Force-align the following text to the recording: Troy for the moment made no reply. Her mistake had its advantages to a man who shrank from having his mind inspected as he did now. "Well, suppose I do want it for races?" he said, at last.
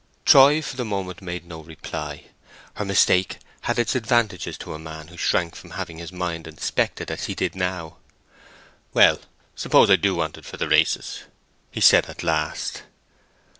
Troy 0.25 0.63
for 0.63 0.77
the 0.77 0.83
moment 0.83 1.21
made 1.21 1.45
no 1.45 1.61
reply. 1.61 2.23
Her 2.73 2.85
mistake 2.85 3.37
had 3.65 3.77
its 3.77 3.93
advantages 3.93 4.57
to 4.57 4.73
a 4.73 4.79
man 4.79 5.09
who 5.09 5.15
shrank 5.15 5.55
from 5.55 5.69
having 5.77 5.99
his 5.99 6.11
mind 6.11 6.47
inspected 6.47 7.11
as 7.11 7.25
he 7.25 7.35
did 7.35 7.53
now. 7.55 7.97
"Well, 8.95 9.19
suppose 9.55 9.91
I 9.91 9.97
do 9.97 10.15
want 10.15 10.39
it 10.39 10.45
for 10.45 10.57
races?" 10.67 11.25
he 11.69 11.81
said, 11.81 12.07
at 12.07 12.23
last. 12.23 12.81